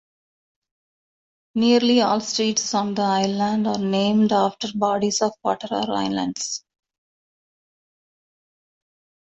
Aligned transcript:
Nearly 1.53 2.01
all 2.01 2.21
streets 2.21 2.73
on 2.73 2.95
the 2.95 3.03
island 3.03 3.67
are 3.67 3.77
named 3.77 4.31
after 4.31 4.69
bodies 4.73 5.21
of 5.21 5.31
water 5.43 5.67
or 5.69 5.95
islands. 5.95 6.63